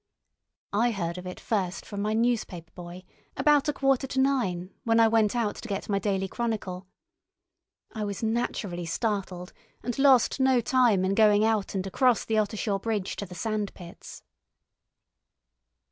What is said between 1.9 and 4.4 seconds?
my newspaper boy about a quarter to